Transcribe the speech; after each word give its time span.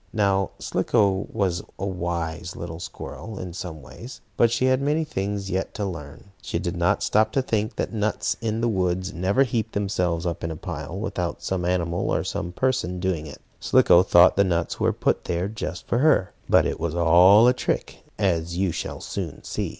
Now 0.13 0.49
Slicko 0.57 1.27
was 1.31 1.61
a 1.77 1.85
wise 1.85 2.55
little 2.55 2.79
squirrel 2.79 3.37
in 3.37 3.53
some 3.53 3.83
ways. 3.83 4.19
But 4.35 4.49
she 4.49 4.65
had 4.65 4.81
many 4.81 5.03
things 5.03 5.51
yet 5.51 5.75
to 5.75 5.85
learn. 5.85 6.31
She 6.41 6.57
did 6.57 6.75
not 6.75 7.03
stop 7.03 7.31
to 7.33 7.41
think 7.43 7.75
that 7.75 7.93
nuts 7.93 8.35
in 8.41 8.61
the 8.61 8.67
woods 8.67 9.13
never 9.13 9.43
heap 9.43 9.73
themselves 9.73 10.25
up 10.25 10.43
in 10.43 10.49
a 10.49 10.55
pile 10.55 10.97
without 10.97 11.43
some 11.43 11.65
animal 11.65 12.09
or 12.09 12.23
some 12.23 12.51
person 12.51 12.99
doing 12.99 13.27
it. 13.27 13.41
Slicko 13.59 14.01
thought 14.01 14.35
the 14.37 14.43
nuts 14.43 14.79
were 14.79 14.91
put 14.91 15.25
there 15.25 15.47
just 15.47 15.85
for 15.87 15.99
her. 15.99 16.33
But 16.49 16.65
it 16.65 16.79
was 16.79 16.95
all 16.95 17.47
a 17.47 17.53
trick, 17.53 18.03
as 18.17 18.57
you 18.57 18.71
shall 18.71 19.01
soon 19.01 19.43
see. 19.43 19.69